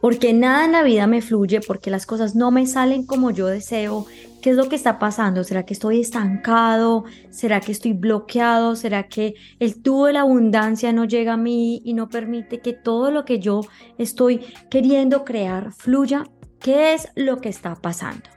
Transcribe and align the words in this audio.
porque 0.00 0.32
nada 0.32 0.64
en 0.64 0.72
la 0.72 0.82
vida 0.82 1.06
me 1.06 1.22
fluye, 1.22 1.60
porque 1.60 1.90
las 1.90 2.06
cosas 2.06 2.34
no 2.34 2.50
me 2.50 2.66
salen 2.66 3.04
como 3.04 3.30
yo 3.30 3.46
deseo. 3.46 4.06
¿Qué 4.40 4.50
es 4.50 4.56
lo 4.56 4.68
que 4.68 4.76
está 4.76 4.98
pasando? 5.00 5.42
¿Será 5.42 5.64
que 5.64 5.74
estoy 5.74 6.00
estancado? 6.00 7.04
¿Será 7.30 7.60
que 7.60 7.72
estoy 7.72 7.92
bloqueado? 7.92 8.76
¿Será 8.76 9.08
que 9.08 9.34
el 9.58 9.82
tubo 9.82 10.06
de 10.06 10.12
la 10.12 10.20
abundancia 10.20 10.92
no 10.92 11.04
llega 11.04 11.32
a 11.32 11.36
mí 11.36 11.82
y 11.84 11.94
no 11.94 12.08
permite 12.08 12.60
que 12.60 12.72
todo 12.72 13.10
lo 13.10 13.24
que 13.24 13.40
yo 13.40 13.62
estoy 13.98 14.40
queriendo 14.70 15.24
crear 15.24 15.72
fluya? 15.72 16.24
¿Qué 16.60 16.94
es 16.94 17.08
lo 17.16 17.40
que 17.40 17.48
está 17.48 17.74
pasando? 17.74 18.30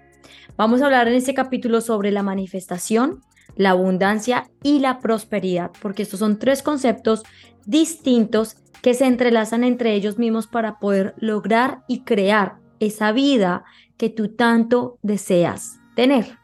Vamos 0.57 0.81
a 0.81 0.85
hablar 0.85 1.07
en 1.07 1.15
este 1.15 1.33
capítulo 1.33 1.81
sobre 1.81 2.11
la 2.11 2.23
manifestación, 2.23 3.21
la 3.55 3.71
abundancia 3.71 4.49
y 4.63 4.79
la 4.79 4.99
prosperidad, 4.99 5.71
porque 5.81 6.03
estos 6.03 6.19
son 6.19 6.39
tres 6.39 6.63
conceptos 6.63 7.23
distintos 7.65 8.57
que 8.81 8.93
se 8.93 9.05
entrelazan 9.05 9.63
entre 9.63 9.93
ellos 9.93 10.17
mismos 10.17 10.47
para 10.47 10.79
poder 10.79 11.13
lograr 11.17 11.83
y 11.87 12.01
crear 12.01 12.55
esa 12.79 13.11
vida 13.11 13.63
que 13.97 14.09
tú 14.09 14.29
tanto 14.29 14.97
deseas 15.03 15.79
tener. 15.95 16.37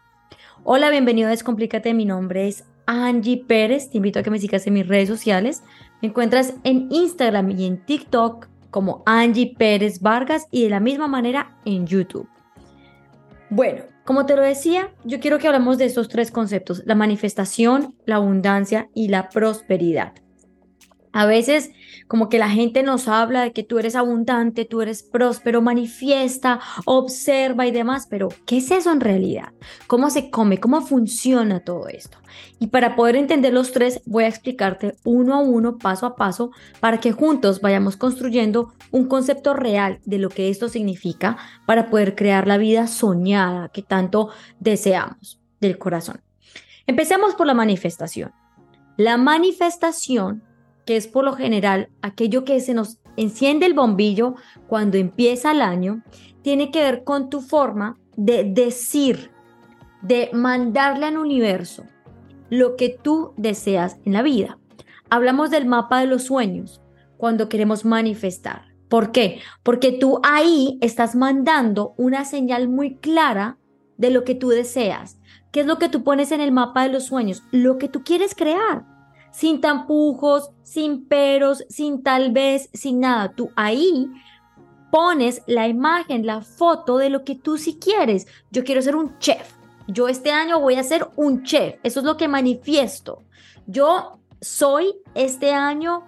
Hola, 0.64 0.90
bienvenido 0.90 1.28
a 1.28 1.32
Descomplícate, 1.32 1.94
mi 1.94 2.06
nombre 2.06 2.48
es 2.48 2.66
Angie 2.86 3.44
Pérez, 3.48 3.90
te 3.90 3.98
invito 3.98 4.20
a 4.20 4.24
que 4.24 4.30
me 4.30 4.40
sigas 4.40 4.68
en 4.68 4.74
mis 4.74 4.88
redes 4.88 5.10
sociales. 5.10 5.64
Me 6.02 6.10
encuentras 6.10 6.54
en 6.64 6.88
Instagram 6.92 7.52
y 7.52 7.66
en 7.66 7.84
TikTok 7.86 8.48
como 8.70 9.02
Angie 9.06 9.56
Pérez 9.58 10.02
Vargas 10.02 10.48
y 10.52 10.64
de 10.64 10.70
la 10.70 10.80
misma 10.80 11.08
manera 11.08 11.58
en 11.66 11.88
YouTube. 11.88 12.30
Bueno, 13.50 13.84
como 14.08 14.26
te 14.26 14.38
lo 14.38 14.42
decía, 14.42 14.94
yo 15.04 15.20
quiero 15.20 15.38
que 15.38 15.48
hablemos 15.48 15.78
de 15.78 15.84
estos 15.84 16.08
tres 16.08 16.32
conceptos, 16.32 16.82
la 16.86 16.96
manifestación, 16.96 17.94
la 18.06 18.16
abundancia 18.16 18.88
y 18.96 19.10
la 19.10 19.28
prosperidad. 19.28 20.14
A 21.12 21.26
veces 21.26 21.72
como 22.08 22.30
que 22.30 22.40
la 22.40 22.50
gente 22.50 22.84
nos 22.84 23.08
habla 23.08 23.42
de 23.42 23.52
que 23.52 23.64
tú 23.64 23.80
eres 23.80 23.96
abundante, 23.96 24.66
tú 24.66 24.82
eres 24.82 25.04
próspero, 25.04 25.62
manifiesta, 25.62 26.60
observa 26.86 27.66
y 27.66 27.72
demás, 27.72 28.08
pero 28.10 28.30
¿qué 28.46 28.58
es 28.58 28.72
eso 28.72 28.92
en 28.92 29.02
realidad? 29.02 29.54
¿Cómo 29.88 30.10
se 30.10 30.30
come? 30.30 30.60
¿Cómo 30.60 30.82
funciona 30.82 31.60
todo 31.60 31.88
esto? 31.88 32.18
Y 32.60 32.68
para 32.68 32.96
poder 32.96 33.16
entender 33.16 33.54
los 33.54 33.72
tres, 33.72 34.02
voy 34.06 34.26
a 34.26 34.28
explicarte 34.28 34.96
uno 35.04 35.36
a 35.36 35.40
uno, 35.40 35.78
paso 35.78 36.06
a 36.06 36.16
paso, 36.16 36.52
para 36.80 37.00
que 37.00 37.12
juntos 37.12 37.62
vayamos 37.62 37.98
construyendo 37.98 38.74
un 38.92 39.08
concepto 39.08 39.54
real 39.54 40.00
de 40.06 40.20
lo 40.20 40.30
que 40.30 40.50
esto 40.50 40.70
significa 40.70 41.38
para 41.66 41.90
poder 41.90 42.16
crear 42.16 42.48
la 42.48 42.58
vida 42.58 42.88
soñada 42.88 43.70
que 43.70 43.82
tanto 43.82 44.30
deseamos 44.60 45.40
del 45.60 45.78
corazón. 45.78 46.22
Empecemos 46.86 47.36
por 47.36 47.48
la 47.48 47.54
manifestación. 47.54 48.32
La 48.96 49.18
manifestación 49.18 50.44
que 50.88 50.96
es 50.96 51.06
por 51.06 51.26
lo 51.26 51.34
general 51.34 51.90
aquello 52.02 52.46
que 52.46 52.60
se 52.62 52.74
nos 52.74 52.98
enciende 53.18 53.66
el 53.66 53.74
bombillo 53.74 54.36
cuando 54.68 54.98
empieza 54.98 55.52
el 55.52 55.62
año, 55.62 56.02
tiene 56.42 56.72
que 56.72 56.82
ver 56.82 57.04
con 57.04 57.30
tu 57.30 57.42
forma 57.42 58.00
de 58.16 58.46
decir, 58.46 59.32
de 60.02 60.30
mandarle 60.32 61.06
al 61.06 61.18
universo 61.18 61.84
lo 62.50 62.78
que 62.78 62.90
tú 62.90 63.34
deseas 63.36 63.98
en 64.06 64.14
la 64.14 64.22
vida. 64.22 64.58
Hablamos 65.10 65.52
del 65.52 65.66
mapa 65.66 66.00
de 66.00 66.08
los 66.08 66.24
sueños 66.24 66.82
cuando 67.18 67.50
queremos 67.50 67.84
manifestar. 67.84 68.68
¿Por 68.88 69.12
qué? 69.12 69.42
Porque 69.64 69.92
tú 69.92 70.22
ahí 70.24 70.78
estás 70.80 71.16
mandando 71.16 71.96
una 71.98 72.24
señal 72.24 72.70
muy 72.70 72.96
clara 72.96 73.58
de 73.98 74.10
lo 74.10 74.24
que 74.24 74.36
tú 74.36 74.50
deseas. 74.50 75.20
¿Qué 75.52 75.62
es 75.62 75.66
lo 75.66 75.80
que 75.80 75.90
tú 75.90 76.04
pones 76.04 76.32
en 76.32 76.40
el 76.40 76.54
mapa 76.54 76.84
de 76.84 76.94
los 76.94 77.08
sueños? 77.08 77.44
Lo 77.52 77.78
que 77.78 77.90
tú 77.90 78.04
quieres 78.04 78.34
crear 78.34 78.97
sin 79.32 79.62
tampujos, 79.62 80.52
sin 80.64 81.06
peros, 81.08 81.64
sin 81.70 82.04
tal 82.04 82.32
vez, 82.32 82.70
sin 82.74 83.00
nada. 83.00 83.34
Tú 83.34 83.50
ahí 83.56 84.10
pones 84.92 85.42
la 85.48 85.68
imagen, 85.68 86.26
la 86.26 86.42
foto 86.42 86.98
de 86.98 87.10
lo 87.10 87.24
que 87.24 87.36
tú 87.36 87.58
sí 87.58 87.78
quieres. 87.80 88.28
Yo 88.52 88.64
quiero 88.64 88.82
ser 88.82 88.96
un 88.96 89.18
chef. 89.20 89.54
Yo 89.88 90.08
este 90.08 90.32
año 90.32 90.60
voy 90.60 90.76
a 90.76 90.84
ser 90.84 91.08
un 91.16 91.44
chef. 91.44 91.76
Eso 91.84 92.00
es 92.00 92.06
lo 92.06 92.18
que 92.18 92.28
manifiesto. 92.28 93.24
Yo 93.68 94.20
soy 94.42 94.96
este 95.16 95.54
año 95.54 96.04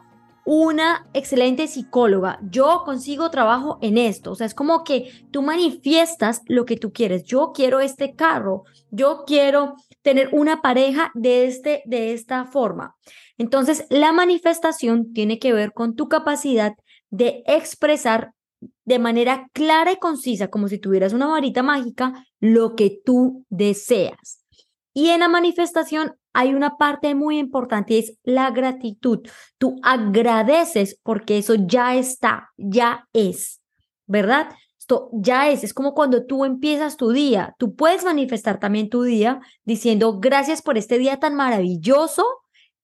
una 0.51 1.07
excelente 1.13 1.67
psicóloga. 1.67 2.39
Yo 2.41 2.81
consigo 2.83 3.29
trabajo 3.29 3.77
en 3.83 3.99
esto. 3.99 4.31
O 4.31 4.35
sea, 4.35 4.47
es 4.47 4.55
como 4.55 4.83
que 4.83 5.11
tú 5.29 5.43
manifiestas 5.43 6.41
lo 6.47 6.65
que 6.65 6.75
tú 6.75 6.91
quieres. 6.91 7.23
Yo 7.23 7.51
quiero 7.53 7.79
este 7.79 8.15
carro. 8.15 8.63
Yo 8.89 9.25
quiero 9.27 9.75
tener 10.01 10.29
una 10.31 10.63
pareja 10.63 11.11
de, 11.13 11.45
este, 11.45 11.83
de 11.85 12.13
esta 12.13 12.45
forma. 12.45 12.95
Entonces, 13.37 13.85
la 13.91 14.11
manifestación 14.11 15.13
tiene 15.13 15.37
que 15.37 15.53
ver 15.53 15.71
con 15.71 15.95
tu 15.95 16.09
capacidad 16.09 16.73
de 17.11 17.43
expresar 17.45 18.31
de 18.85 18.97
manera 18.97 19.49
clara 19.53 19.91
y 19.91 19.97
concisa, 19.97 20.47
como 20.47 20.67
si 20.67 20.79
tuvieras 20.79 21.13
una 21.13 21.27
varita 21.27 21.61
mágica, 21.61 22.25
lo 22.39 22.75
que 22.75 22.99
tú 23.05 23.45
deseas. 23.49 24.43
Y 24.95 25.09
en 25.09 25.19
la 25.19 25.27
manifestación 25.27 26.15
hay 26.39 26.53
una 26.53 26.77
parte 26.77 27.15
muy 27.15 27.37
importante 27.37 27.95
y 27.95 27.99
es 27.99 28.17
la 28.23 28.49
gratitud. 28.51 29.19
Tú 29.57 29.75
agradeces 29.83 30.97
porque 31.03 31.37
eso 31.37 31.55
ya 31.55 31.97
está, 31.97 32.49
ya 32.55 33.09
es, 33.11 33.61
¿verdad? 34.07 34.49
ya 35.11 35.49
es, 35.49 35.63
es 35.63 35.75
como 35.75 35.93
cuando 35.93 36.25
tú 36.25 36.45
empiezas 36.45 36.97
tu 36.97 37.11
día, 37.11 37.55
tú 37.59 37.75
puedes 37.75 38.03
manifestar 38.03 38.59
también 38.59 38.89
tu 38.89 39.03
día 39.03 39.39
diciendo 39.63 40.19
gracias 40.19 40.63
por 40.63 40.79
este 40.79 40.97
día 40.97 41.19
tan 41.19 41.35
maravilloso 41.35 42.25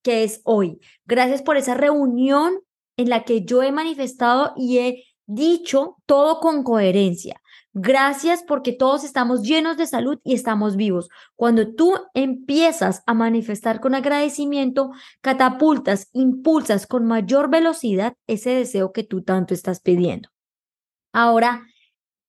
que 0.03 0.23
es 0.23 0.39
hoy, 0.43 0.79
gracias 1.05 1.41
por 1.41 1.57
esa 1.57 1.73
reunión 1.73 2.59
en 2.95 3.09
la 3.09 3.23
que 3.23 3.43
yo 3.43 3.63
he 3.63 3.71
manifestado 3.71 4.53
y 4.55 4.77
he 4.77 5.03
dicho 5.25 5.95
todo 6.05 6.41
con 6.41 6.61
coherencia. 6.61 7.41
Gracias 7.77 8.41
porque 8.41 8.73
todos 8.73 9.03
estamos 9.03 9.43
llenos 9.43 9.77
de 9.77 9.85
salud 9.85 10.17
y 10.23 10.33
estamos 10.33 10.75
vivos. 10.75 11.09
Cuando 11.35 11.75
tú 11.75 11.93
empiezas 12.13 13.03
a 13.05 13.13
manifestar 13.13 13.81
con 13.81 13.93
agradecimiento, 13.93 14.91
catapultas, 15.21 16.09
impulsas 16.13 16.87
con 16.87 17.05
mayor 17.05 17.49
velocidad 17.49 18.15
ese 18.27 18.51
deseo 18.51 18.93
que 18.93 19.03
tú 19.03 19.21
tanto 19.23 19.53
estás 19.53 19.81
pidiendo. 19.81 20.29
Ahora, 21.11 21.65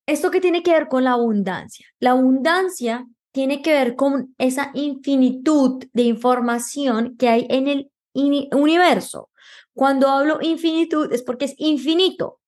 ¿Esto 0.06 0.30
qué 0.30 0.40
tiene 0.40 0.62
que 0.62 0.70
ver 0.70 0.86
con 0.86 1.02
la 1.02 1.12
abundancia? 1.12 1.88
La 1.98 2.12
abundancia 2.12 3.06
tiene 3.32 3.60
que 3.60 3.72
ver 3.72 3.96
con 3.96 4.34
esa 4.38 4.70
infinitud 4.72 5.84
de 5.92 6.02
información 6.04 7.16
que 7.16 7.28
hay 7.28 7.46
en 7.50 7.66
el 7.66 7.90
universo. 8.14 9.30
Cuando 9.74 10.08
hablo 10.08 10.38
infinitud 10.40 11.12
es 11.12 11.24
porque 11.24 11.46
es 11.46 11.54
infinito. 11.58 12.38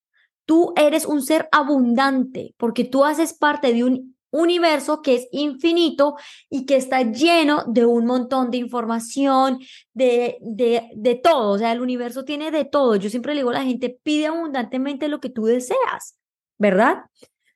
Tú 0.48 0.72
eres 0.76 1.04
un 1.04 1.20
ser 1.20 1.46
abundante 1.52 2.54
porque 2.56 2.84
tú 2.84 3.04
haces 3.04 3.34
parte 3.34 3.74
de 3.74 3.84
un 3.84 4.16
universo 4.30 5.02
que 5.02 5.16
es 5.16 5.28
infinito 5.30 6.16
y 6.48 6.64
que 6.64 6.76
está 6.76 7.02
lleno 7.02 7.64
de 7.66 7.84
un 7.84 8.06
montón 8.06 8.50
de 8.50 8.56
información, 8.56 9.58
de, 9.92 10.38
de, 10.40 10.88
de 10.96 11.14
todo. 11.16 11.50
O 11.50 11.58
sea, 11.58 11.72
el 11.72 11.82
universo 11.82 12.24
tiene 12.24 12.50
de 12.50 12.64
todo. 12.64 12.96
Yo 12.96 13.10
siempre 13.10 13.34
le 13.34 13.40
digo 13.40 13.50
a 13.50 13.54
la 13.54 13.64
gente, 13.64 13.98
pide 14.02 14.28
abundantemente 14.28 15.08
lo 15.08 15.20
que 15.20 15.28
tú 15.28 15.44
deseas, 15.44 16.16
¿verdad? 16.56 17.04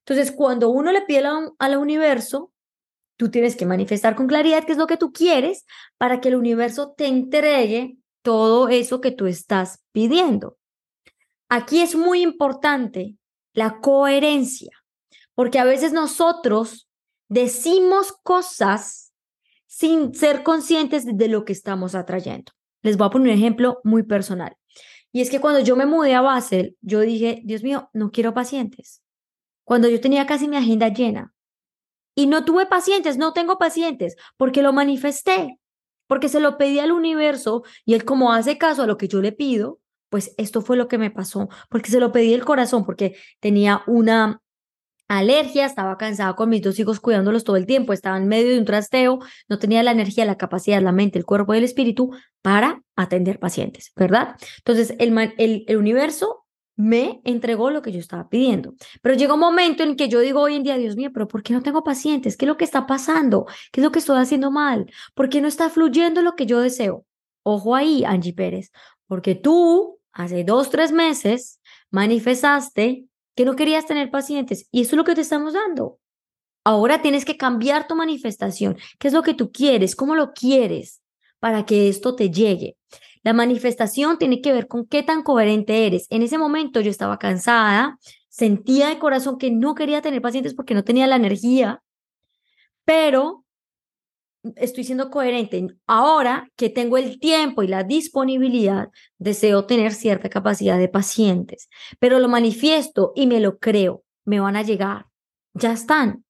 Entonces, 0.01 0.31
cuando 0.31 0.69
uno 0.69 0.93
le 0.93 1.01
pide 1.01 1.25
al 1.59 1.77
universo, 1.79 2.53
tú 3.17 3.31
tienes 3.31 3.57
que 3.57 3.65
manifestar 3.65 4.17
con 4.17 4.27
claridad 4.27 4.65
qué 4.65 4.73
es 4.73 4.79
lo 4.79 4.87
que 4.87 4.99
tú 4.99 5.15
quieres 5.15 5.65
para 5.97 6.21
que 6.21 6.29
el 6.29 6.37
universo 6.37 6.93
te 6.95 7.07
entregue 7.07 7.97
todo 8.21 8.69
eso 8.69 9.01
que 9.01 9.13
tú 9.13 9.27
estás 9.27 9.81
pidiendo. 9.93 10.59
Aquí 11.55 11.83
es 11.83 11.95
muy 11.95 12.23
importante 12.23 13.19
la 13.53 13.79
coherencia, 13.83 14.71
porque 15.35 15.59
a 15.59 15.65
veces 15.65 15.93
nosotros 15.93 16.89
decimos 17.29 18.15
cosas 18.23 19.13
sin 19.67 20.15
ser 20.15 20.45
conscientes 20.45 21.05
de 21.05 21.29
lo 21.29 21.45
que 21.45 21.53
estamos 21.53 21.95
atrayendo. 21.95 22.53
Les 22.81 22.97
voy 22.97 23.07
a 23.07 23.11
poner 23.11 23.35
un 23.35 23.39
ejemplo 23.39 23.81
muy 23.85 24.03
personal. 24.03 24.57
Y 25.13 25.21
es 25.21 25.29
que 25.29 25.43
cuando 25.43 25.61
yo 25.61 25.77
me 25.77 25.85
mudé 25.85 26.15
a 26.15 26.23
Basel, 26.23 26.75
yo 26.81 27.01
dije, 27.01 27.43
Dios 27.45 27.63
mío, 27.63 27.91
no 27.93 28.13
quiero 28.13 28.33
pacientes 28.33 29.03
cuando 29.65 29.91
yo 29.91 30.01
tenía 30.01 30.25
casi 30.25 30.49
mi 30.49 30.57
agenda 30.57 30.89
llena. 30.89 31.35
Y 32.15 32.29
no 32.29 32.47
tuve 32.47 32.65
pacientes, 32.65 33.19
no 33.19 33.35
tengo 33.35 33.59
pacientes, 33.59 34.17
porque 34.39 34.63
lo 34.63 34.73
manifesté, 34.73 35.61
porque 36.07 36.31
se 36.31 36.41
lo 36.41 36.57
pedí 36.57 36.79
al 36.79 36.93
universo 36.93 37.63
y 37.85 37.93
él 37.93 38.07
como 38.07 38.33
hace 38.33 38.57
caso 38.57 38.85
a 38.85 38.87
lo 38.87 38.97
que 38.97 39.09
yo 39.09 39.21
le 39.21 39.33
pido, 39.33 39.82
pues 40.13 40.35
esto 40.37 40.61
fue 40.61 40.77
lo 40.77 40.89
que 40.89 40.99
me 40.99 41.11
pasó, 41.11 41.49
porque 41.71 41.91
se 41.91 41.99
lo 41.99 42.13
pedí 42.13 42.35
el 42.35 42.45
corazón, 42.45 42.85
porque 42.85 43.17
tenía 43.41 43.83
una 43.87 44.43
alergia, 45.09 45.65
estaba 45.65 45.97
cansada 45.97 46.37
con 46.37 46.51
mis 46.51 46.61
dos 46.61 46.79
hijos 46.79 47.01
cuidándolos 47.01 47.45
todo 47.45 47.57
el 47.57 47.65
tiempo, 47.65 47.95
estaba 47.95 48.19
en 48.19 48.29
medio 48.29 48.51
de 48.51 48.59
un 48.59 48.67
trasteo, 48.67 49.21
no 49.49 49.59
tenía 49.59 49.83
la 49.83 49.91
energía, 49.91 50.27
la 50.27 50.37
capacidad, 50.37 50.83
la 50.83 50.93
mente, 50.93 51.19
el 51.19 51.25
cuerpo 51.25 51.55
y 51.55 51.59
el 51.59 51.65
espíritu 51.65 52.11
para 52.43 52.83
atender 52.95 53.39
pacientes, 53.39 53.91
¿verdad? 53.97 54.37
Entonces, 54.59 54.95
el, 54.99 55.17
el, 55.39 55.65
el 55.67 55.77
universo 55.79 56.45
me 56.77 57.23
entregó 57.25 57.71
lo 57.71 57.81
que 57.81 57.93
yo 57.93 57.99
estaba 57.99 58.29
pidiendo. 58.29 58.75
Pero 59.01 59.15
llegó 59.15 59.35
un 59.35 59.41
momento 59.41 59.83
en 59.83 59.97
que 59.97 60.11
yo 60.11 60.21
digo 60.21 60.43
hoy 60.43 60.57
en 60.57 60.63
día, 60.63 60.77
Dios 60.77 60.97
mío, 60.97 61.09
pero 61.11 61.27
¿por 61.27 61.43
qué 61.43 61.55
no 61.55 61.63
tengo 61.63 61.83
pacientes? 61.83 62.37
¿Qué 62.37 62.45
es 62.45 62.49
lo 62.49 62.59
que 62.59 62.65
está 62.65 62.87
pasando? 62.87 63.47
¿Qué 63.73 63.81
es 63.81 63.85
lo 63.85 63.93
que 63.93 63.99
estoy 63.99 64.19
haciendo 64.19 64.51
mal? 64.51 64.91
¿Por 65.15 65.31
qué 65.31 65.41
no 65.41 65.49
está 65.49 65.71
fluyendo 65.71 66.21
lo 66.21 66.37
que 66.37 66.45
yo 66.45 66.61
deseo? 66.61 67.07
Ojo 67.45 67.75
ahí, 67.75 68.05
Angie 68.05 68.35
Pérez, 68.35 68.73
porque 69.07 69.35
tú 69.35 69.99
hace 70.13 70.45
dos, 70.45 70.71
tres 70.71 70.93
meses 70.93 71.61
manifestaste 71.91 73.07
que 73.35 73.45
no 73.45 73.57
querías 73.57 73.87
tener 73.87 74.11
pacientes 74.11 74.69
y 74.71 74.83
eso 74.83 74.91
es 74.91 74.97
lo 74.97 75.05
que 75.05 75.15
te 75.15 75.21
estamos 75.23 75.55
dando. 75.55 75.99
Ahora 76.65 77.03
tienes 77.03 77.25
que 77.25 77.37
cambiar 77.37 77.89
tu 77.89 77.97
manifestación. 77.97 78.77
¿Qué 78.99 79.09
es 79.09 79.15
lo 79.15 79.23
que 79.23 79.35
tú 79.35 79.51
quieres? 79.51 79.97
¿Cómo 79.97 80.15
lo 80.15 80.33
quieres 80.33 81.03
para 81.41 81.67
que 81.67 81.89
esto 81.89 82.15
te 82.15 82.31
llegue? 82.31 82.77
La 83.25 83.33
manifestación 83.33 84.19
tiene 84.19 84.41
que 84.41 84.53
ver 84.53 84.69
con 84.69 84.87
qué 84.87 85.03
tan 85.03 85.23
coherente 85.23 85.87
eres. 85.87 86.07
En 86.11 86.23
ese 86.23 86.39
momento 86.39 86.81
yo 86.81 86.91
estaba 86.91 87.19
cansada, 87.19 87.99
sentía 88.29 88.89
de 88.89 88.99
corazón 88.99 89.39
que 89.39 89.51
no 89.51 89.75
quería 89.75 90.03
tener 90.03 90.23
pacientes 90.23 90.55
porque 90.55 90.75
no 90.75 90.85
tenía 90.85 91.07
la 91.07 91.17
energía, 91.17 91.83
pero 92.85 93.42
estoy 94.57 94.85
siendo 94.85 95.11
coherente. 95.11 95.67
Ahora 95.87 96.51
que 96.57 96.71
tengo 96.71 96.99
el 96.99 97.19
tiempo 97.19 97.63
y 97.63 97.69
la 97.69 97.85
disponibilidad, 97.85 98.89
deseo 99.19 99.67
tener 99.67 99.93
cierta 99.93 100.29
capacidad 100.29 100.79
de 100.79 100.89
pacientes, 100.89 101.69
pero 101.99 102.19
lo 102.19 102.29
manifiesto 102.29 103.13
y 103.15 103.27
me 103.27 103.41
lo 103.41 103.59
creo, 103.59 104.05
me 104.25 104.41
van 104.41 104.57
a 104.57 104.63
llegar, 104.63 105.07
ya 105.55 105.73
están. 105.73 106.25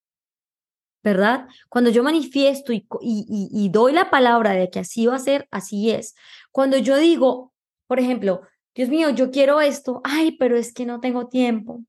¿Verdad? 1.05 1.49
Cuando 1.69 1.91
yo 1.91 2.05
manifiesto 2.05 2.73
y, 2.73 3.69
doy 3.71 3.93
la 3.93 4.09
palabra 4.09 4.53
de 4.53 4.71
que 4.71 4.79
así 4.79 5.07
va 5.07 5.17
a 5.17 5.19
ser, 5.19 5.49
así 5.51 5.91
es. 5.91 6.15
Cuando 6.53 6.79
yo 6.79 6.97
digo, 6.97 7.53
por 7.89 7.99
ejemplo, 7.99 8.43
Dios 8.73 8.89
mío, 8.89 9.11
yo 9.11 9.33
quiero 9.33 9.61
esto, 9.61 10.01
ay, 10.05 10.37
pero 10.39 10.57
es 10.57 10.73
que 10.73 10.87
no 10.87 11.01
tengo 11.01 11.27
tiempo, 11.27 11.83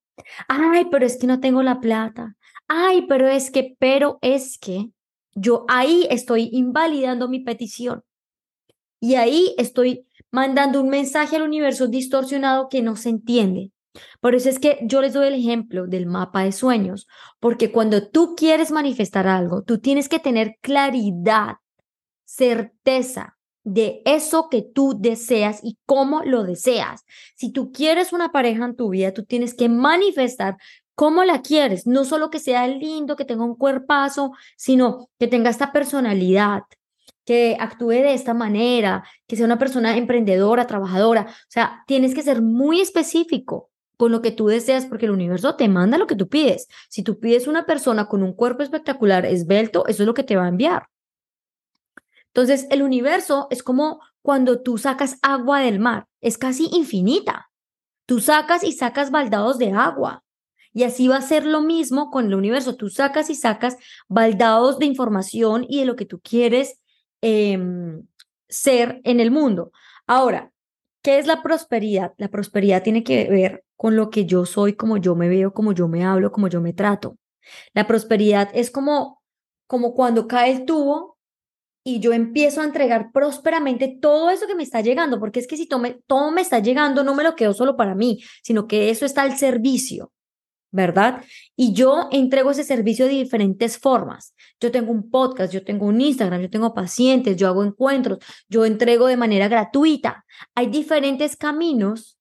ay, 0.47 0.87
pero 0.89 1.05
es 1.05 1.17
que 1.17 1.27
no 1.27 1.39
tengo 1.39 1.61
la 1.61 1.79
plata, 1.79 2.35
ay, 2.67 3.05
pero 3.07 3.27
es 3.27 3.51
que, 3.51 3.75
pero 3.77 4.17
es 4.21 4.57
que, 4.57 4.89
yo 5.35 5.65
ahí 5.67 6.07
estoy 6.09 6.49
invalidando 6.51 7.27
mi 7.27 7.39
petición. 7.39 8.03
Y 8.99 9.15
ahí 9.15 9.53
estoy 9.57 10.07
mandando 10.31 10.81
un 10.81 10.89
mensaje 10.89 11.35
al 11.35 11.41
universo 11.41 11.87
distorsionado 11.87 12.69
que 12.69 12.81
no 12.81 12.95
se 12.95 13.09
entiende. 13.09 13.71
Por 14.21 14.33
eso 14.33 14.49
es 14.49 14.59
que 14.59 14.79
yo 14.83 15.01
les 15.01 15.13
doy 15.13 15.27
el 15.27 15.33
ejemplo 15.35 15.85
del 15.87 16.07
mapa 16.07 16.43
de 16.43 16.51
sueños, 16.51 17.07
porque 17.39 17.71
cuando 17.71 18.07
tú 18.09 18.33
quieres 18.35 18.71
manifestar 18.71 19.27
algo, 19.27 19.63
tú 19.63 19.79
tienes 19.79 20.09
que 20.09 20.19
tener 20.19 20.55
claridad, 20.61 21.57
certeza 22.25 23.37
de 23.63 24.01
eso 24.05 24.49
que 24.49 24.61
tú 24.61 24.95
deseas 24.97 25.59
y 25.63 25.77
cómo 25.85 26.23
lo 26.23 26.43
deseas. 26.43 27.05
Si 27.35 27.51
tú 27.51 27.71
quieres 27.71 28.11
una 28.11 28.31
pareja 28.31 28.65
en 28.65 28.75
tu 28.75 28.89
vida, 28.89 29.13
tú 29.13 29.23
tienes 29.23 29.53
que 29.53 29.69
manifestar 29.69 30.57
cómo 30.95 31.23
la 31.23 31.41
quieres, 31.41 31.87
no 31.87 32.05
solo 32.05 32.29
que 32.29 32.39
sea 32.39 32.67
lindo, 32.67 33.15
que 33.15 33.25
tenga 33.25 33.43
un 33.43 33.55
cuerpazo, 33.55 34.33
sino 34.57 35.09
que 35.19 35.27
tenga 35.27 35.49
esta 35.49 35.71
personalidad, 35.71 36.63
que 37.25 37.57
actúe 37.59 37.89
de 37.89 38.13
esta 38.13 38.33
manera, 38.33 39.03
que 39.27 39.35
sea 39.35 39.45
una 39.45 39.59
persona 39.59 39.97
emprendedora, 39.97 40.67
trabajadora. 40.67 41.27
O 41.29 41.49
sea, 41.49 41.83
tienes 41.87 42.13
que 42.13 42.21
ser 42.21 42.41
muy 42.41 42.81
específico 42.81 43.69
con 43.97 44.11
lo 44.11 44.21
que 44.21 44.31
tú 44.31 44.47
deseas 44.47 44.85
porque 44.85 45.05
el 45.05 45.11
universo 45.11 45.55
te 45.55 45.69
manda 45.69 45.97
lo 45.97 46.07
que 46.07 46.15
tú 46.15 46.27
pides. 46.27 46.67
Si 46.89 47.03
tú 47.03 47.19
pides 47.19 47.47
una 47.47 47.65
persona 47.65 48.07
con 48.07 48.23
un 48.23 48.33
cuerpo 48.33 48.63
espectacular, 48.63 49.25
esbelto, 49.25 49.85
eso 49.87 50.03
es 50.03 50.07
lo 50.07 50.13
que 50.13 50.23
te 50.23 50.35
va 50.35 50.45
a 50.45 50.49
enviar. 50.49 50.87
Entonces, 52.27 52.67
el 52.71 52.81
universo 52.81 53.47
es 53.51 53.61
como 53.61 54.01
cuando 54.21 54.61
tú 54.61 54.77
sacas 54.77 55.19
agua 55.21 55.59
del 55.59 55.79
mar, 55.79 56.07
es 56.19 56.37
casi 56.37 56.67
infinita. 56.73 57.51
Tú 58.05 58.19
sacas 58.19 58.63
y 58.63 58.73
sacas 58.73 59.11
baldados 59.11 59.57
de 59.59 59.71
agua. 59.71 60.22
Y 60.73 60.83
así 60.83 61.07
va 61.07 61.17
a 61.17 61.21
ser 61.21 61.45
lo 61.45 61.61
mismo 61.61 62.09
con 62.09 62.25
el 62.25 62.35
universo. 62.35 62.75
Tú 62.75 62.89
sacas 62.89 63.29
y 63.29 63.35
sacas 63.35 63.77
baldados 64.07 64.79
de 64.79 64.85
información 64.85 65.65
y 65.67 65.79
de 65.79 65.85
lo 65.85 65.95
que 65.95 66.05
tú 66.05 66.19
quieres 66.19 66.79
em, 67.21 68.05
ser 68.49 68.99
en 69.03 69.19
el 69.19 69.31
mundo. 69.31 69.71
Ahora, 70.07 70.51
¿qué 71.01 71.19
es 71.19 71.27
la 71.27 71.43
prosperidad? 71.43 72.13
La 72.17 72.29
prosperidad 72.29 72.83
tiene 72.83 73.03
que 73.03 73.29
ver 73.29 73.63
con 73.75 73.95
lo 73.95 74.09
que 74.09 74.25
yo 74.25 74.45
soy, 74.45 74.73
como 74.73 74.97
yo 74.97 75.15
me 75.15 75.29
veo, 75.29 75.53
como 75.53 75.73
yo 75.73 75.87
me 75.87 76.03
hablo, 76.03 76.31
como 76.31 76.47
yo 76.47 76.61
me 76.61 76.73
trato. 76.73 77.17
La 77.73 77.87
prosperidad 77.87 78.49
es 78.53 78.71
como, 78.71 79.21
como 79.67 79.93
cuando 79.93 80.27
cae 80.27 80.51
el 80.51 80.65
tubo 80.65 81.17
y 81.83 81.99
yo 81.99 82.13
empiezo 82.13 82.61
a 82.61 82.63
entregar 82.63 83.11
prósperamente 83.11 83.97
todo 84.01 84.29
eso 84.29 84.47
que 84.47 84.55
me 84.55 84.63
está 84.63 84.81
llegando, 84.81 85.19
porque 85.19 85.39
es 85.39 85.47
que 85.47 85.57
si 85.57 85.67
todo 85.67 85.79
me, 85.79 85.99
todo 86.07 86.31
me 86.31 86.41
está 86.41 86.59
llegando, 86.59 87.03
no 87.03 87.13
me 87.13 87.23
lo 87.23 87.35
quedo 87.35 87.53
solo 87.53 87.75
para 87.75 87.93
mí, 87.93 88.23
sino 88.41 88.67
que 88.67 88.89
eso 88.89 89.05
está 89.05 89.23
al 89.23 89.37
servicio. 89.37 90.11
¿Verdad? 90.73 91.23
Y 91.55 91.71
yo 91.73 92.09
entrego 92.11 92.51
ese 92.51 92.63
servicio 92.63 93.05
de 93.05 93.13
diferentes 93.13 93.77
formas. 93.77 94.33
Yo 94.59 94.71
tengo 94.71 94.91
un 94.91 95.09
podcast, 95.09 95.53
yo 95.53 95.63
tengo 95.63 95.85
un 95.85 96.01
Instagram, 96.01 96.41
yo 96.41 96.49
tengo 96.49 96.73
pacientes, 96.73 97.37
yo 97.37 97.47
hago 97.47 97.63
encuentros, 97.63 98.17
yo 98.49 98.65
entrego 98.65 99.05
de 99.05 99.15
manera 99.15 99.47
gratuita. 99.47 100.25
Hay 100.55 100.67
diferentes 100.67 101.37
caminos 101.37 102.17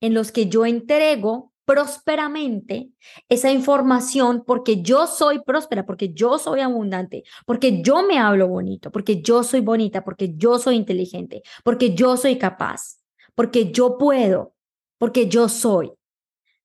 en 0.00 0.14
los 0.14 0.30
que 0.30 0.46
yo 0.48 0.64
entrego 0.64 1.52
prósperamente 1.64 2.90
esa 3.28 3.50
información 3.50 4.44
porque 4.46 4.80
yo 4.80 5.08
soy 5.08 5.40
próspera, 5.40 5.84
porque 5.84 6.12
yo 6.12 6.38
soy 6.38 6.60
abundante, 6.60 7.24
porque 7.44 7.82
yo 7.82 8.06
me 8.06 8.18
hablo 8.18 8.46
bonito, 8.46 8.92
porque 8.92 9.20
yo 9.20 9.42
soy 9.42 9.60
bonita, 9.60 10.04
porque 10.04 10.34
yo 10.36 10.60
soy 10.60 10.76
inteligente, 10.76 11.42
porque 11.64 11.92
yo 11.94 12.16
soy 12.16 12.38
capaz, 12.38 13.00
porque 13.34 13.72
yo 13.72 13.98
puedo, 13.98 14.54
porque 14.98 15.28
yo 15.28 15.48
soy. 15.48 15.90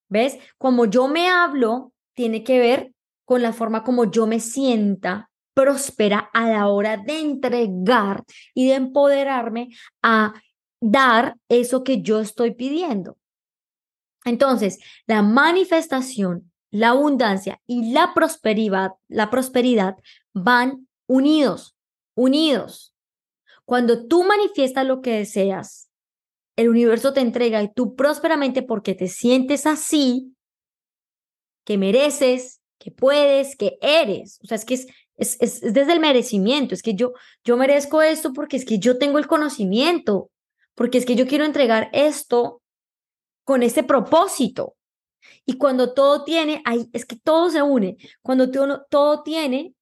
¿Ves? 0.10 0.38
Como 0.58 0.86
yo 0.86 1.08
me 1.08 1.30
hablo, 1.30 1.94
tiene 2.14 2.44
que 2.44 2.60
ver 2.60 2.94
con 3.26 3.42
la 3.42 3.54
forma 3.54 3.84
como 3.84 4.12
yo 4.12 4.28
me 4.28 4.40
sienta 4.40 5.30
próspera 5.54 6.30
a 6.34 6.50
la 6.50 6.68
hora 6.68 6.98
de 6.98 7.20
entregar 7.20 8.24
y 8.54 8.68
de 8.68 8.76
empoderarme 8.76 9.70
a 10.02 10.34
dar 10.82 11.38
eso 11.50 11.84
que 11.84 12.02
yo 12.02 12.20
estoy 12.20 12.52
pidiendo. 12.52 13.18
Entonces, 14.26 14.80
la 15.06 15.22
manifestación, 15.22 16.52
la 16.72 16.90
abundancia 16.90 17.60
y 17.68 17.92
la 17.92 18.14
prosperidad, 18.14 18.92
la 19.08 19.30
prosperidad 19.30 19.96
van 20.34 20.88
unidos, 21.08 21.76
unidos. 22.16 22.94
Cuando 23.66 24.08
tú 24.08 24.24
manifiestas 24.24 24.86
lo 24.86 25.02
que 25.02 25.18
deseas, 25.18 25.89
el 26.60 26.68
universo 26.68 27.14
te 27.14 27.22
entrega 27.22 27.64
y 27.64 27.72
tú 27.72 27.96
prósperamente 27.96 28.64
porque 28.64 28.94
te 28.94 29.08
sientes 29.08 29.66
así, 29.66 30.36
que 31.64 31.78
mereces, 31.78 32.60
que 32.78 32.92
puedes, 32.92 33.56
que 33.56 33.78
eres. 33.82 34.40
O 34.44 34.48
sea, 34.48 34.56
es 34.58 34.66
que 34.66 34.74
es, 34.74 34.88
es, 35.16 35.62
desde 35.62 35.94
el 35.94 36.02
merecimiento, 36.02 36.74
es 36.74 36.82
que 36.82 36.96
yo, 36.96 37.14
yo 37.46 37.56
merezco 37.56 38.02
esto 38.02 38.34
porque 38.34 38.58
es 38.58 38.66
que 38.66 38.78
yo 38.78 38.98
tengo 38.98 39.20
el 39.20 39.28
conocimiento, 39.28 40.32
porque 40.76 40.98
es 40.98 41.06
que 41.06 41.16
yo 41.16 41.28
quiero 41.28 41.46
entregar 41.46 41.90
esto 41.94 42.62
con 43.46 43.64
ese 43.64 43.84
propósito. 43.84 44.76
Y 45.46 45.58
cuando 45.58 45.94
todo 45.94 46.26
tiene, 46.26 46.62
ahí 46.66 46.90
es 46.92 47.06
que 47.06 47.16
todo 47.16 47.50
se 47.50 47.62
une. 47.62 47.96
Cuando 48.22 48.52
todo, 48.52 48.86
todo 48.90 49.24
tiene 49.24 49.74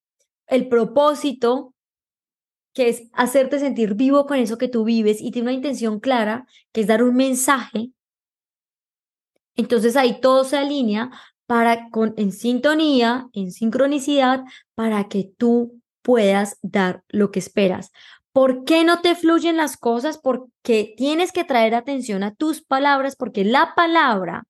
el 0.46 0.68
propósito, 0.68 1.74
que 2.78 2.88
es 2.88 3.08
hacerte 3.12 3.58
sentir 3.58 3.94
vivo 3.94 4.24
con 4.24 4.38
eso 4.38 4.56
que 4.56 4.68
tú 4.68 4.84
vives 4.84 5.20
y 5.20 5.32
tiene 5.32 5.48
una 5.48 5.52
intención 5.52 5.98
clara, 5.98 6.46
que 6.70 6.82
es 6.82 6.86
dar 6.86 7.02
un 7.02 7.16
mensaje, 7.16 7.90
entonces 9.56 9.96
ahí 9.96 10.20
todo 10.20 10.44
se 10.44 10.58
alinea 10.58 11.10
para 11.46 11.90
con 11.90 12.14
en 12.16 12.30
sintonía, 12.30 13.30
en 13.32 13.50
sincronicidad 13.50 14.44
para 14.76 15.08
que 15.08 15.28
tú 15.36 15.82
puedas 16.02 16.56
dar 16.62 17.02
lo 17.08 17.32
que 17.32 17.40
esperas. 17.40 17.90
¿Por 18.30 18.62
qué 18.62 18.84
no 18.84 19.00
te 19.00 19.16
fluyen 19.16 19.56
las 19.56 19.76
cosas? 19.76 20.16
Porque 20.16 20.94
tienes 20.96 21.32
que 21.32 21.42
traer 21.42 21.74
atención 21.74 22.22
a 22.22 22.36
tus 22.36 22.62
palabras, 22.62 23.16
porque 23.16 23.44
la 23.44 23.74
palabra 23.74 24.44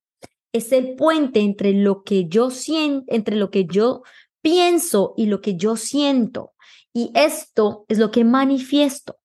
es 0.53 0.71
el 0.73 0.97
puente 0.97 1.41
entre 1.41 1.73
lo 1.73 2.03
que 2.03 2.27
yo 2.29 2.51
siento, 2.51 3.07
entre 3.09 3.37
lo 3.37 3.51
que 3.51 3.65
yo 3.65 4.03
pienso 4.43 5.15
y 5.17 5.25
lo 5.29 5.41
que 5.41 5.57
yo 5.57 5.77
siento. 5.77 6.53
Y 6.99 7.13
esto 7.15 7.85
es 7.87 7.99
lo 7.99 8.11
que 8.11 8.25
manifiesto. 8.25 9.21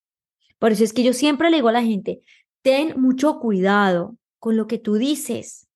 Por 0.60 0.70
eso 0.70 0.84
es 0.84 0.92
que 0.92 1.02
yo 1.02 1.12
siempre 1.12 1.50
le 1.50 1.56
digo 1.56 1.70
a 1.70 1.72
la 1.72 1.82
gente, 1.82 2.20
ten 2.62 3.00
mucho 3.00 3.40
cuidado 3.40 4.16
con 4.38 4.56
lo 4.56 4.68
que 4.68 4.78
tú 4.78 4.94
dices, 4.94 5.66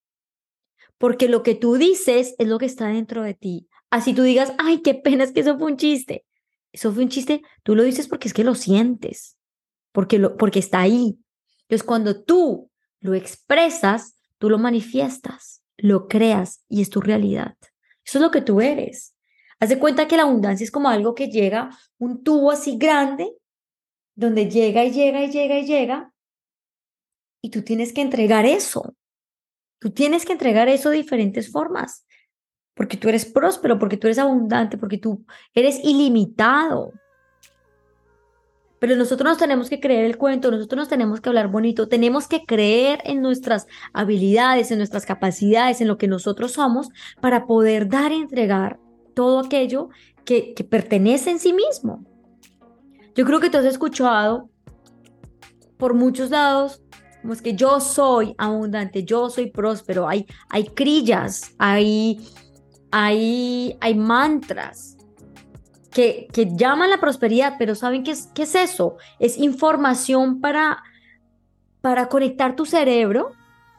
porque 0.97 1.27
lo 1.27 1.43
que 1.43 1.55
tú 1.55 1.75
dices 1.75 2.35
es 2.37 2.47
lo 2.47 2.57
que 2.57 2.67
está 2.67 2.87
dentro 2.87 3.21
de 3.21 3.33
ti. 3.33 3.67
Así 3.89 4.13
tú 4.13 4.23
digas, 4.23 4.53
ay, 4.59 4.81
qué 4.81 4.93
pena 4.93 5.25
es 5.25 5.33
que 5.33 5.41
eso 5.41 5.57
fue 5.57 5.69
un 5.69 5.75
chiste. 5.75 6.25
Eso 6.71 6.93
fue 6.93 7.03
un 7.03 7.09
chiste, 7.09 7.41
tú 7.63 7.75
lo 7.75 7.83
dices 7.83 8.07
porque 8.07 8.29
es 8.29 8.33
que 8.33 8.45
lo 8.45 8.55
sientes, 8.55 9.35
porque, 9.91 10.19
lo, 10.19 10.37
porque 10.37 10.59
está 10.59 10.79
ahí. 10.79 11.19
Entonces, 11.63 11.85
cuando 11.85 12.23
tú 12.23 12.71
lo 13.01 13.13
expresas, 13.13 14.15
tú 14.37 14.49
lo 14.49 14.57
manifiestas, 14.57 15.63
lo 15.75 16.07
creas 16.07 16.63
y 16.69 16.81
es 16.81 16.89
tu 16.89 17.01
realidad. 17.01 17.57
Eso 18.05 18.19
es 18.19 18.21
lo 18.21 18.31
que 18.31 18.39
tú 18.39 18.61
eres. 18.61 19.15
Haz 19.59 19.69
de 19.69 19.79
cuenta 19.79 20.07
que 20.07 20.15
la 20.15 20.23
abundancia 20.23 20.63
es 20.63 20.71
como 20.71 20.89
algo 20.89 21.15
que 21.15 21.27
llega, 21.27 21.69
un 21.97 22.23
tubo 22.23 22.51
así 22.51 22.77
grande, 22.77 23.35
donde 24.15 24.49
llega 24.49 24.85
y 24.85 24.91
llega 24.91 25.23
y 25.23 25.31
llega 25.31 25.59
y 25.59 25.65
llega, 25.65 26.13
y 27.41 27.49
tú 27.49 27.61
tienes 27.61 27.93
que 27.93 28.01
entregar 28.01 28.45
eso. 28.45 28.95
Tú 29.79 29.91
tienes 29.91 30.25
que 30.25 30.33
entregar 30.33 30.67
eso 30.67 30.89
de 30.89 30.97
diferentes 30.97 31.51
formas, 31.51 32.05
porque 32.73 32.97
tú 32.97 33.09
eres 33.09 33.25
próspero, 33.25 33.79
porque 33.79 33.97
tú 33.97 34.07
eres 34.07 34.19
abundante, 34.19 34.77
porque 34.77 34.97
tú 34.97 35.25
eres 35.53 35.79
ilimitado. 35.83 36.93
Pero 38.79 38.95
nosotros 38.95 39.29
nos 39.29 39.37
tenemos 39.37 39.69
que 39.69 39.81
creer 39.81 40.05
el 40.05 40.17
cuento, 40.17 40.51
nosotros 40.51 40.79
nos 40.79 40.87
tenemos 40.87 41.19
que 41.19 41.29
hablar 41.29 41.49
bonito, 41.49 41.89
tenemos 41.89 42.27
que 42.27 42.45
creer 42.45 42.99
en 43.03 43.21
nuestras 43.21 43.67
habilidades, 43.91 44.71
en 44.71 44.77
nuestras 44.77 45.05
capacidades, 45.05 45.81
en 45.81 45.89
lo 45.89 45.97
que 45.97 46.07
nosotros 46.07 46.53
somos, 46.53 46.89
para 47.19 47.45
poder 47.45 47.89
dar 47.89 48.13
y 48.13 48.15
entregar 48.15 48.79
todo 49.19 49.39
aquello 49.39 49.89
que, 50.23 50.55
pertenece 50.69 51.29
en 51.29 51.39
sí 51.39 51.51
mismo. 51.51 52.05
Yo 53.15 53.25
creo 53.25 53.41
que 53.41 53.49
tú 53.49 53.57
has 53.57 53.65
escuchado 53.65 54.49
por 55.75 55.93
muchos 55.93 56.29
lados 56.29 56.81
como 57.21 57.33
es 57.33 57.41
que 57.41 57.53
yo 57.53 57.81
soy 57.81 58.33
abundante, 58.37 59.03
yo 59.03 59.29
soy 59.29 59.51
próspero, 59.51 60.07
hay, 60.07 60.25
hay 60.47 60.67
crillas, 60.67 61.53
hay, 61.57 62.25
hay, 62.91 63.77
hay 63.81 63.95
mantras 63.95 64.95
que, 65.91 66.29
que 66.31 66.55
llaman 66.55 66.89
la 66.89 67.01
prosperidad, 67.01 67.55
pero 67.59 67.75
¿saben 67.75 68.05
qué 68.05 68.11
es, 68.11 68.27
qué 68.33 68.43
es 68.43 68.55
eso? 68.55 68.95
Es 69.19 69.37
información 69.37 70.39
para, 70.39 70.81
para 71.81 72.07
conectar 72.07 72.55
tu 72.55 72.65
cerebro 72.65 73.31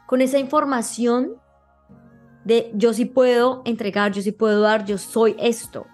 con 0.06 0.20
esa 0.20 0.38
información 0.38 1.39
de 2.44 2.70
yo 2.74 2.92
sí 2.92 3.04
puedo 3.04 3.62
entregar, 3.64 4.12
yo 4.12 4.22
sí 4.22 4.32
puedo 4.32 4.60
dar, 4.60 4.84
yo 4.84 4.98
soy 4.98 5.36
esto. 5.38 5.86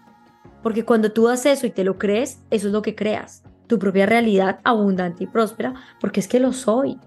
Porque 0.62 0.84
cuando 0.84 1.12
tú 1.12 1.28
haces 1.28 1.58
eso 1.58 1.66
y 1.66 1.70
te 1.70 1.84
lo 1.84 1.98
crees, 1.98 2.40
eso 2.50 2.66
es 2.68 2.72
lo 2.72 2.82
que 2.82 2.94
creas, 2.94 3.44
tu 3.66 3.78
propia 3.78 4.06
realidad 4.06 4.60
abundante 4.64 5.24
y 5.24 5.26
próspera, 5.26 5.74
porque 6.00 6.20
es 6.20 6.28
que 6.28 6.40
lo 6.40 6.52
soy. 6.52 6.98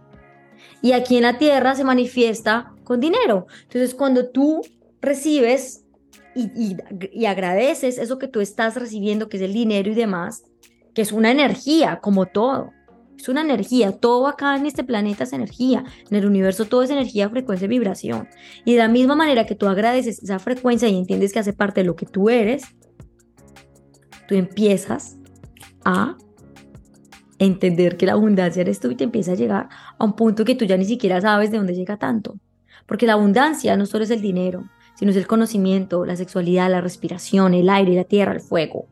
Y 0.82 0.94
aquí 0.94 1.18
en 1.18 1.24
la 1.24 1.38
tierra 1.38 1.76
se 1.76 1.84
manifiesta 1.84 2.74
con 2.84 3.00
dinero. 3.00 3.48
Entonces, 3.64 3.94
cuando 3.94 4.30
tú 4.30 4.62
recibes 5.02 5.84
y, 6.36 7.26
agradeces 7.26 7.98
eso 7.98 8.18
que 8.18 8.28
tú 8.28 8.40
estás 8.40 8.76
recibiendo, 8.76 9.30
que 9.30 9.38
es 9.38 9.44
el 9.44 9.54
dinero 9.54 9.92
y 9.92 9.96
demás, 9.96 10.44
que 10.94 11.02
es 11.02 11.12
una 11.12 11.32
energía, 11.32 12.00
como 12.02 12.28
todo. 12.28 12.72
Es 13.20 13.28
una 13.28 13.42
energía, 13.42 13.92
todo 13.92 14.28
acá 14.28 14.56
en 14.56 14.66
este 14.66 14.86
planeta 14.86 15.26
es 15.26 15.34
energía, 15.34 15.84
en 16.10 16.18
el 16.18 16.26
universo 16.26 16.64
todo 16.64 16.84
es 16.84 16.90
energía, 16.90 17.30
frecuencia 17.30 17.66
y 17.66 17.68
vibración. 17.68 18.30
Y 18.64 18.72
de 18.72 18.78
la 18.78 18.88
misma 18.88 19.14
manera 19.14 19.46
que 19.46 19.56
tú 19.56 19.68
agradeces 19.68 20.24
esa 20.24 20.40
frecuencia 20.40 20.88
y 20.88 20.98
entiendes 20.98 21.34
que 21.34 21.40
hace 21.40 21.52
parte 21.52 21.82
de 21.82 21.88
lo 21.88 21.98
que 21.98 22.06
tú 22.06 22.30
eres, 22.30 22.64
tú 24.30 24.36
empiezas 24.36 25.18
a 25.84 26.16
entender 27.40 27.98
que 27.98 28.06
la 28.06 28.14
abundancia 28.14 28.62
eres 28.62 28.80
tú 28.80 28.90
y 28.90 28.96
te 28.96 29.04
empieza 29.04 29.34
a 29.34 29.36
llegar 29.36 29.68
a 29.98 30.06
un 30.06 30.14
punto 30.14 30.46
que 30.46 30.56
tú 30.56 30.64
ya 30.64 30.78
ni 30.78 30.86
siquiera 30.86 31.20
sabes 31.20 31.52
de 31.52 31.58
dónde 31.58 31.76
llega 31.76 31.98
tanto. 31.98 32.40
Porque 32.86 33.06
la 33.06 33.14
abundancia 33.14 33.76
no 33.76 33.86
solo 33.86 34.06
es 34.06 34.12
el 34.12 34.22
dinero, 34.22 34.64
sino 34.96 35.12
es 35.12 35.18
el 35.18 35.28
conocimiento, 35.28 36.06
la 36.06 36.16
sexualidad, 36.16 36.72
la 36.72 36.80
respiración, 36.80 37.54
el 37.54 37.70
aire, 37.70 37.96
la 37.96 38.06
tierra, 38.06 38.32
el 38.32 38.40
fuego. 38.40 38.88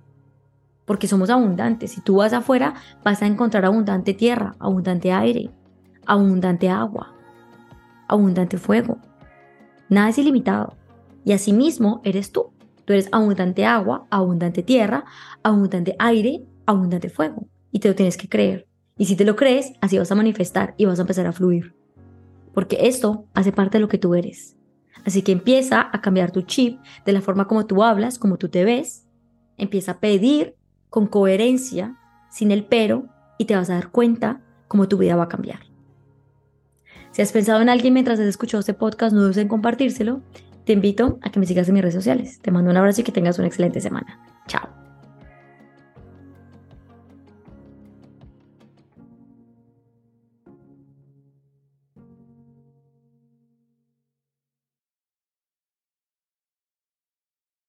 Porque 0.87 1.07
somos 1.07 1.29
abundantes. 1.29 1.91
Si 1.91 2.01
tú 2.01 2.15
vas 2.15 2.33
afuera, 2.33 2.73
vas 3.03 3.21
a 3.21 3.27
encontrar 3.27 3.65
abundante 3.65 4.15
tierra, 4.15 4.55
abundante 4.57 5.11
aire, 5.11 5.51
abundante 6.07 6.69
agua, 6.69 7.13
abundante 8.07 8.57
fuego. 8.57 8.97
Nada 9.89 10.09
es 10.09 10.17
ilimitado. 10.17 10.75
Y 11.23 11.33
asimismo 11.33 12.01
eres 12.03 12.31
tú. 12.31 12.53
Tú 12.85 12.93
eres 12.93 13.09
abundante 13.11 13.65
agua, 13.65 14.07
abundante 14.09 14.63
tierra, 14.63 15.03
abundante 15.43 15.95
aire, 15.99 16.45
abundante 16.65 17.09
fuego. 17.09 17.47
Y 17.69 17.79
te 17.79 17.89
lo 17.89 17.95
tienes 17.95 18.15
que 18.15 18.29
creer. 18.29 18.65
Y 18.97 19.05
si 19.05 19.15
te 19.15 19.25
lo 19.25 19.35
crees, 19.35 19.73
así 19.81 19.97
vas 19.97 20.11
a 20.11 20.15
manifestar 20.15 20.73
y 20.77 20.85
vas 20.85 20.99
a 20.99 21.01
empezar 21.01 21.27
a 21.27 21.33
fluir. 21.33 21.75
Porque 22.53 22.87
esto 22.87 23.25
hace 23.33 23.51
parte 23.51 23.77
de 23.77 23.81
lo 23.81 23.89
que 23.89 23.97
tú 23.97 24.15
eres. 24.15 24.55
Así 25.05 25.21
que 25.21 25.31
empieza 25.31 25.89
a 25.91 26.01
cambiar 26.01 26.31
tu 26.31 26.41
chip 26.41 26.79
de 27.05 27.11
la 27.11 27.21
forma 27.21 27.47
como 27.47 27.65
tú 27.65 27.83
hablas, 27.83 28.17
como 28.17 28.37
tú 28.37 28.49
te 28.49 28.65
ves. 28.65 29.05
Empieza 29.57 29.93
a 29.93 29.99
pedir 29.99 30.56
con 30.89 31.07
coherencia, 31.07 31.97
sin 32.29 32.51
el 32.51 32.65
pero, 32.65 33.05
y 33.37 33.45
te 33.45 33.55
vas 33.55 33.69
a 33.69 33.73
dar 33.73 33.89
cuenta 33.89 34.41
cómo 34.67 34.87
tu 34.87 34.97
vida 34.97 35.15
va 35.15 35.23
a 35.23 35.29
cambiar. 35.29 35.59
Si 37.11 37.21
has 37.21 37.31
pensado 37.31 37.61
en 37.61 37.69
alguien 37.69 37.93
mientras 37.93 38.19
has 38.19 38.27
escuchado 38.27 38.59
este 38.59 38.73
podcast, 38.73 39.13
no 39.13 39.21
dudes 39.21 39.37
en 39.37 39.47
compartírselo. 39.47 40.21
Te 40.65 40.73
invito 40.73 41.17
a 41.21 41.31
que 41.31 41.39
me 41.39 41.45
sigas 41.45 41.67
en 41.67 41.75
mis 41.75 41.81
redes 41.81 41.95
sociales. 41.95 42.39
Te 42.41 42.51
mando 42.51 42.69
un 42.69 42.77
abrazo 42.77 43.01
y 43.01 43.03
que 43.03 43.11
tengas 43.11 43.39
una 43.39 43.47
excelente 43.47 43.79
semana. 43.81 44.19
Chao. 44.47 44.76